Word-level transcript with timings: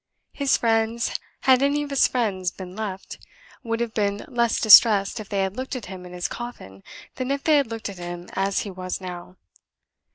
His 0.33 0.57
friends 0.57 1.19
had 1.41 1.61
any 1.61 1.83
of 1.83 1.91
his 1.91 2.07
friends 2.07 2.49
been 2.49 2.75
left 2.75 3.19
would 3.61 3.79
have 3.81 3.93
been 3.93 4.25
less 4.27 4.59
distressed 4.59 5.19
if 5.19 5.29
they 5.29 5.41
had 5.43 5.55
looked 5.55 5.75
at 5.75 5.85
him 5.85 6.07
in 6.07 6.13
his 6.13 6.27
coffin 6.27 6.81
than 7.17 7.29
if 7.29 7.43
they 7.43 7.57
had 7.57 7.67
looked 7.67 7.87
at 7.87 7.99
him 7.99 8.27
as 8.33 8.61
he 8.61 8.71
was 8.71 8.99
now. 8.99 9.35